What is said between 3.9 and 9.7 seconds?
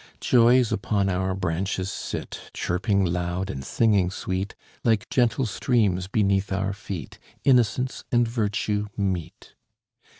sweet; Like gentle streams beneath our feet, Innocence and virtue meet.